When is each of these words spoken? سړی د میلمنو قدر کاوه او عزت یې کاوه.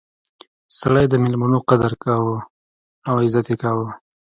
سړی 0.77 1.05
د 1.09 1.13
میلمنو 1.23 1.59
قدر 1.69 1.91
کاوه 2.03 2.37
او 3.09 3.13
عزت 3.25 3.45
یې 3.51 3.55
کاوه. 3.63 3.87